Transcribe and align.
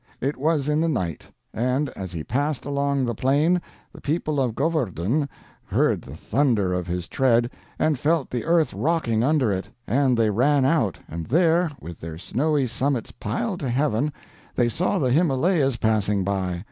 It 0.19 0.35
was 0.35 0.67
in 0.67 0.81
the 0.81 0.89
night; 0.89 1.25
and, 1.53 1.89
as 1.89 2.11
he 2.11 2.23
passed 2.23 2.65
along 2.65 3.05
the 3.05 3.13
plain, 3.13 3.61
the 3.93 4.01
people 4.01 4.41
of 4.41 4.55
Govardhun 4.55 5.29
heard 5.63 6.01
the 6.01 6.15
thunder 6.15 6.73
of 6.73 6.87
his 6.87 7.07
tread 7.07 7.51
and 7.77 7.99
felt 7.99 8.31
the 8.31 8.43
earth 8.43 8.73
rocking 8.73 9.23
under 9.23 9.51
it, 9.51 9.69
and 9.85 10.17
they 10.17 10.31
ran 10.31 10.65
out, 10.65 10.97
and 11.07 11.27
there, 11.27 11.69
with 11.79 11.99
their 11.99 12.17
snowy 12.17 12.65
summits 12.65 13.11
piled 13.11 13.59
to 13.59 13.69
heaven, 13.69 14.11
they 14.55 14.69
saw 14.69 14.97
the 14.97 15.11
Himalayas 15.11 15.75
passing 15.77 16.23
by. 16.23 16.59